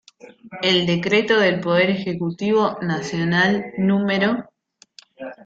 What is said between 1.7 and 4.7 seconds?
Ejecutivo Nacional Nro.